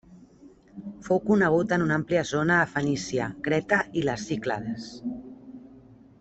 Fou 1.07 1.19
conegut 1.27 1.75
en 1.77 1.83
una 1.87 1.99
àmplia 2.01 2.23
zona 2.31 2.57
a 2.61 2.65
Fenícia, 2.73 3.29
Creta 3.49 3.83
i 4.01 4.05
les 4.09 4.25
Cíclades. 4.33 4.89